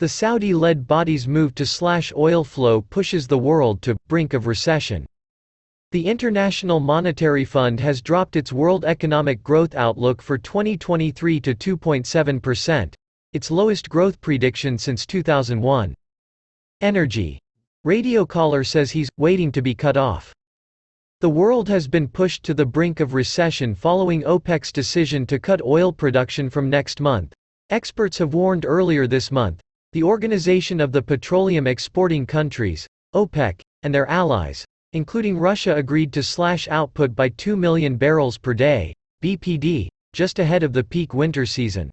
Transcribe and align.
The 0.00 0.08
Saudi-led 0.08 0.86
body's 0.86 1.28
move 1.28 1.54
to 1.56 1.66
slash 1.66 2.10
oil 2.16 2.42
flow 2.42 2.80
pushes 2.80 3.26
the 3.26 3.36
world 3.36 3.82
to 3.82 3.98
brink 4.08 4.32
of 4.32 4.46
recession. 4.46 5.04
The 5.92 6.06
International 6.06 6.80
Monetary 6.80 7.44
Fund 7.44 7.80
has 7.80 8.00
dropped 8.00 8.34
its 8.34 8.50
world 8.50 8.86
economic 8.86 9.42
growth 9.42 9.74
outlook 9.74 10.22
for 10.22 10.38
2023 10.38 11.38
to 11.40 11.54
2.7%, 11.54 12.94
its 13.34 13.50
lowest 13.50 13.90
growth 13.90 14.18
prediction 14.22 14.78
since 14.78 15.04
2001. 15.04 15.94
Energy. 16.80 17.38
Radio 17.84 18.24
caller 18.24 18.64
says 18.64 18.90
he's 18.90 19.10
waiting 19.18 19.52
to 19.52 19.60
be 19.60 19.74
cut 19.74 19.98
off. 19.98 20.32
The 21.20 21.28
world 21.28 21.68
has 21.68 21.86
been 21.86 22.08
pushed 22.08 22.42
to 22.44 22.54
the 22.54 22.64
brink 22.64 23.00
of 23.00 23.12
recession 23.12 23.74
following 23.74 24.22
OPEC's 24.22 24.72
decision 24.72 25.26
to 25.26 25.38
cut 25.38 25.60
oil 25.60 25.92
production 25.92 26.48
from 26.48 26.70
next 26.70 27.02
month. 27.02 27.34
Experts 27.68 28.16
have 28.16 28.32
warned 28.32 28.64
earlier 28.64 29.06
this 29.06 29.30
month, 29.30 29.60
the 29.92 30.04
Organization 30.04 30.80
of 30.80 30.92
the 30.92 31.02
Petroleum 31.02 31.66
Exporting 31.66 32.24
Countries, 32.24 32.86
OPEC, 33.12 33.60
and 33.82 33.92
their 33.92 34.06
allies, 34.06 34.64
including 34.92 35.36
Russia 35.36 35.74
agreed 35.74 36.12
to 36.12 36.22
slash 36.22 36.68
output 36.68 37.12
by 37.16 37.28
2 37.30 37.56
million 37.56 37.96
barrels 37.96 38.38
per 38.38 38.54
day, 38.54 38.94
BPD, 39.20 39.88
just 40.12 40.38
ahead 40.38 40.62
of 40.62 40.72
the 40.72 40.84
peak 40.84 41.12
winter 41.12 41.44
season. 41.44 41.90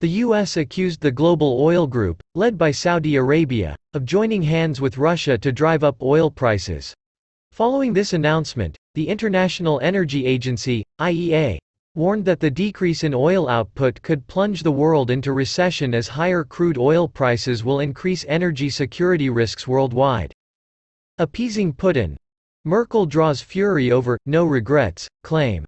The 0.00 0.08
U.S. 0.24 0.56
accused 0.56 1.02
the 1.02 1.12
global 1.12 1.60
oil 1.60 1.86
group, 1.86 2.22
led 2.34 2.56
by 2.56 2.70
Saudi 2.70 3.16
Arabia, 3.16 3.76
of 3.92 4.06
joining 4.06 4.40
hands 4.40 4.80
with 4.80 4.96
Russia 4.96 5.36
to 5.36 5.52
drive 5.52 5.84
up 5.84 6.02
oil 6.02 6.30
prices. 6.30 6.94
Following 7.50 7.92
this 7.92 8.14
announcement, 8.14 8.74
the 8.94 9.06
International 9.06 9.78
Energy 9.80 10.24
Agency, 10.24 10.82
IEA, 10.98 11.58
warned 11.94 12.24
that 12.24 12.40
the 12.40 12.50
decrease 12.50 13.04
in 13.04 13.12
oil 13.12 13.48
output 13.48 14.00
could 14.00 14.26
plunge 14.26 14.62
the 14.62 14.72
world 14.72 15.10
into 15.10 15.32
recession 15.32 15.94
as 15.94 16.08
higher 16.08 16.42
crude 16.42 16.78
oil 16.78 17.06
prices 17.06 17.64
will 17.64 17.80
increase 17.80 18.24
energy 18.28 18.70
security 18.70 19.28
risks 19.28 19.68
worldwide. 19.68 20.32
Appeasing 21.18 21.72
Putin. 21.72 22.16
Merkel 22.64 23.04
draws 23.04 23.42
fury 23.42 23.92
over 23.92 24.18
no 24.24 24.46
regrets 24.46 25.06
claim. 25.22 25.66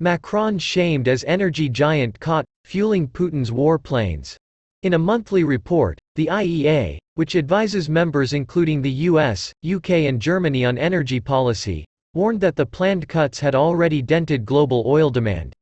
Macron 0.00 0.58
shamed 0.58 1.06
as 1.06 1.24
energy 1.28 1.68
giant 1.68 2.18
caught 2.18 2.44
fueling 2.64 3.06
Putin's 3.06 3.50
warplanes. 3.52 4.36
In 4.82 4.94
a 4.94 4.98
monthly 4.98 5.44
report, 5.44 5.98
the 6.16 6.26
IEA, 6.26 6.98
which 7.14 7.36
advises 7.36 7.88
members 7.88 8.32
including 8.32 8.82
the 8.82 8.90
US, 9.10 9.52
UK 9.64 9.90
and 10.08 10.20
Germany 10.20 10.64
on 10.64 10.76
energy 10.76 11.20
policy, 11.20 11.84
warned 12.16 12.40
that 12.40 12.56
the 12.56 12.64
planned 12.64 13.06
cuts 13.06 13.38
had 13.38 13.54
already 13.54 14.00
dented 14.00 14.46
global 14.46 14.82
oil 14.86 15.10
demand. 15.10 15.54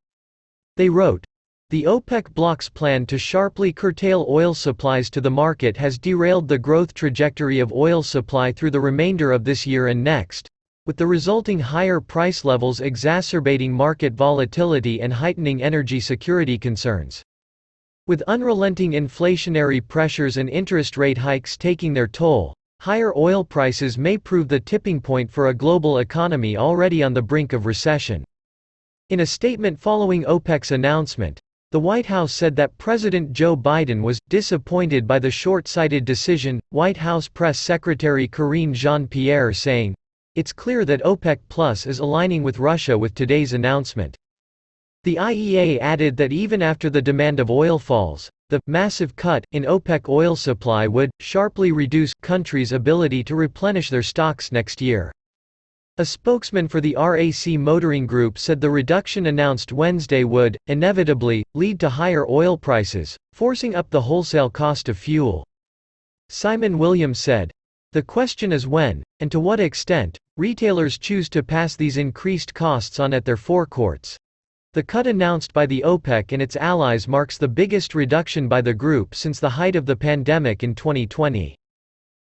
They 0.77 0.89
wrote, 0.89 1.25
the 1.71 1.83
OPEC 1.83 2.33
bloc's 2.33 2.69
plan 2.69 3.07
to 3.07 3.19
sharply 3.19 3.73
curtail 3.73 4.25
oil 4.29 4.55
supplies 4.55 5.11
to 5.11 5.21
the 5.21 5.31
market 5.31 5.77
has 5.77 5.99
derailed 5.99 6.47
the 6.47 6.57
growth 6.57 6.95
trajectory 6.95 7.59
of 7.59 7.73
oil 7.73 8.01
supply 8.05 8.53
through 8.53 8.71
the 8.71 8.81
remainder 8.81 9.33
of 9.33 9.43
this 9.43 9.67
year 9.67 9.89
and 9.89 10.05
next, 10.05 10.49
with 10.87 10.97
the 10.97 11.07
resulting 11.09 11.59
higher 11.59 12.01
price 12.01 12.45
levels 12.45 12.81
exacerbating 12.81 13.73
market 13.73 14.13
volatility 14.13 15.01
and 15.01 15.13
heightening 15.13 15.61
energy 15.61 15.99
security 15.99 16.57
concerns. 16.57 17.25
With 18.07 18.23
unrelenting 18.29 18.93
inflationary 18.93 19.81
pressures 19.81 20.37
and 20.37 20.49
interest 20.49 20.97
rate 20.97 21.19
hikes 21.19 21.57
taking 21.57 21.93
their 21.93 22.07
toll, 22.07 22.55
Higher 22.81 23.17
oil 23.17 23.45
prices 23.45 23.97
may 23.97 24.19
prove 24.19 24.49
the 24.49 24.61
tipping 24.61 25.01
point 25.01 25.31
for 25.31 25.49
a 25.49 25.55
global 25.55 25.99
economy 25.99 26.57
already 26.57 27.03
on 27.03 27.15
the 27.15 27.23
brink 27.23 27.53
of 27.53 27.67
recession. 27.67 28.25
In 29.11 29.21
a 29.21 29.27
statement 29.27 29.79
following 29.79 30.25
OPEC's 30.25 30.71
announcement, 30.71 31.41
the 31.71 31.81
White 31.81 32.07
House 32.07 32.33
said 32.33 32.55
that 32.57 32.79
President 32.79 33.33
Joe 33.33 33.57
Biden 33.57 34.01
was 34.01 34.21
disappointed 34.29 35.07
by 35.07 35.19
the 35.19 35.31
short-sighted 35.31 36.05
decision, 36.05 36.61
White 36.71 36.97
House 36.97 37.27
Press 37.27 37.59
Secretary 37.59 38.29
Karine 38.29 38.73
Jean-Pierre 38.73 39.53
saying, 39.53 39.95
It's 40.37 40.53
clear 40.53 40.85
that 40.85 41.03
OPEC 41.03 41.41
Plus 41.49 41.87
is 41.87 41.99
aligning 41.99 42.43
with 42.43 42.59
Russia 42.59 42.97
with 42.97 43.15
today's 43.15 43.55
announcement. 43.55 44.17
The 45.03 45.17
IEA 45.17 45.81
added 45.81 46.17
that 46.17 46.33
even 46.33 46.63
after 46.63 46.89
the 46.89 47.03
demand 47.03 47.41
of 47.41 47.51
oil 47.51 47.79
falls, 47.79 48.31
the 48.49 48.61
massive 48.67 49.17
cut 49.17 49.45
in 49.53 49.65
OPEC 49.65 50.09
oil 50.09 50.37
supply 50.37 50.87
would 50.87 51.11
sharply 51.21 51.73
reduce 51.73 52.13
countries' 52.23 52.73
ability 52.73 53.25
to 53.25 53.35
replenish 53.35 53.91
their 53.91 54.03
stocks 54.03 54.53
next 54.53 54.81
year. 54.81 55.13
A 55.99 56.05
spokesman 56.05 56.67
for 56.67 56.81
the 56.81 56.97
RAC 56.97 57.59
Motoring 57.59 58.05
Group 58.05 58.37
said 58.37 58.61
the 58.61 58.69
reduction 58.69 59.27
announced 59.27 59.73
Wednesday 59.73 60.25
would, 60.25 60.59
inevitably, 60.67 61.45
lead 61.55 61.79
to 61.79 61.89
higher 61.89 62.27
oil 62.29 62.59
prices, 62.59 63.17
forcing 63.33 63.77
up 63.77 63.91
the 63.91 64.03
wholesale 64.03 64.51
cost 64.51 64.89
of 64.89 64.99
fuel. 64.99 65.47
Simon 66.29 66.79
Williams 66.79 67.21
said, 67.21 67.53
The 67.93 68.03
question 68.03 68.51
is 68.51 68.67
when, 68.67 69.05
and 69.21 69.31
to 69.31 69.39
what 69.39 69.61
extent, 69.61 70.19
retailers 70.37 70.99
choose 70.99 71.29
to 71.29 71.45
pass 71.45 71.77
these 71.77 71.97
increased 71.97 72.53
costs 72.55 72.99
on 72.99 73.15
at 73.15 73.25
their 73.25 73.37
forecourts. 73.37 74.17
The 74.75 74.83
cut 74.83 75.07
announced 75.07 75.53
by 75.53 75.67
the 75.67 75.85
OPEC 75.87 76.33
and 76.33 76.43
its 76.43 76.57
allies 76.57 77.07
marks 77.07 77.39
the 77.39 77.47
biggest 77.47 77.95
reduction 77.95 78.49
by 78.49 78.61
the 78.61 78.75
group 78.75 79.15
since 79.15 79.39
the 79.39 79.51
height 79.51 79.77
of 79.77 79.87
the 79.87 79.95
pandemic 79.95 80.65
in 80.65 80.75
2020. 80.75 81.55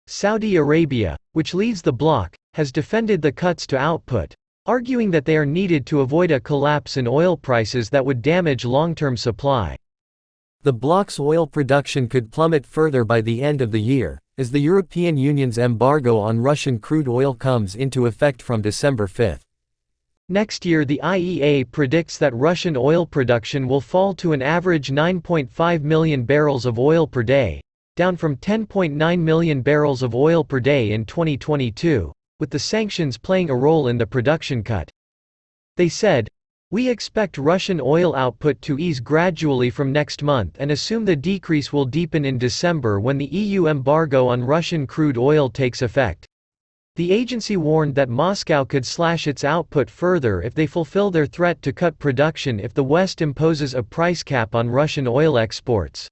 Saudi 0.06 0.56
Arabia, 0.56 1.18
which 1.32 1.52
leads 1.52 1.82
the 1.82 1.92
bloc, 1.92 2.34
has 2.54 2.72
defended 2.72 3.20
the 3.20 3.30
cuts 3.30 3.66
to 3.66 3.76
output, 3.76 4.34
arguing 4.64 5.10
that 5.10 5.26
they 5.26 5.36
are 5.36 5.44
needed 5.44 5.84
to 5.84 6.00
avoid 6.00 6.30
a 6.30 6.40
collapse 6.40 6.96
in 6.96 7.06
oil 7.06 7.36
prices 7.36 7.90
that 7.90 8.06
would 8.06 8.22
damage 8.22 8.64
long-term 8.64 9.18
supply. 9.18 9.76
The 10.62 10.72
bloc's 10.72 11.20
oil 11.20 11.46
production 11.46 12.08
could 12.08 12.32
plummet 12.32 12.64
further 12.64 13.04
by 13.04 13.20
the 13.20 13.42
end 13.42 13.60
of 13.60 13.70
the 13.70 13.82
year, 13.82 14.18
as 14.38 14.50
the 14.50 14.60
European 14.60 15.18
Union's 15.18 15.58
embargo 15.58 16.16
on 16.16 16.40
Russian 16.40 16.78
crude 16.78 17.06
oil 17.06 17.34
comes 17.34 17.74
into 17.74 18.06
effect 18.06 18.40
from 18.40 18.62
December 18.62 19.06
5. 19.06 19.40
Next 20.32 20.64
year 20.64 20.84
the 20.84 21.00
IEA 21.02 21.68
predicts 21.72 22.16
that 22.18 22.32
Russian 22.36 22.76
oil 22.76 23.04
production 23.04 23.66
will 23.66 23.80
fall 23.80 24.14
to 24.14 24.32
an 24.32 24.42
average 24.42 24.92
9.5 24.92 25.82
million 25.82 26.22
barrels 26.22 26.66
of 26.66 26.78
oil 26.78 27.04
per 27.08 27.24
day, 27.24 27.60
down 27.96 28.16
from 28.16 28.36
10.9 28.36 29.18
million 29.18 29.60
barrels 29.60 30.04
of 30.04 30.14
oil 30.14 30.44
per 30.44 30.60
day 30.60 30.92
in 30.92 31.04
2022, 31.04 32.12
with 32.38 32.48
the 32.48 32.60
sanctions 32.60 33.18
playing 33.18 33.50
a 33.50 33.56
role 33.56 33.88
in 33.88 33.98
the 33.98 34.06
production 34.06 34.62
cut. 34.62 34.88
They 35.76 35.88
said, 35.88 36.28
we 36.70 36.88
expect 36.88 37.36
Russian 37.36 37.80
oil 37.82 38.14
output 38.14 38.62
to 38.62 38.78
ease 38.78 39.00
gradually 39.00 39.68
from 39.68 39.90
next 39.90 40.22
month 40.22 40.54
and 40.60 40.70
assume 40.70 41.04
the 41.04 41.16
decrease 41.16 41.72
will 41.72 41.86
deepen 41.86 42.24
in 42.24 42.38
December 42.38 43.00
when 43.00 43.18
the 43.18 43.26
EU 43.26 43.66
embargo 43.66 44.28
on 44.28 44.44
Russian 44.44 44.86
crude 44.86 45.18
oil 45.18 45.50
takes 45.50 45.82
effect. 45.82 46.28
The 47.00 47.12
agency 47.12 47.56
warned 47.56 47.94
that 47.94 48.10
Moscow 48.10 48.64
could 48.64 48.84
slash 48.84 49.26
its 49.26 49.42
output 49.42 49.88
further 49.88 50.42
if 50.42 50.54
they 50.54 50.66
fulfill 50.66 51.10
their 51.10 51.24
threat 51.24 51.62
to 51.62 51.72
cut 51.72 51.98
production 51.98 52.60
if 52.60 52.74
the 52.74 52.84
West 52.84 53.22
imposes 53.22 53.72
a 53.72 53.82
price 53.82 54.22
cap 54.22 54.54
on 54.54 54.68
Russian 54.68 55.08
oil 55.08 55.38
exports. 55.38 56.10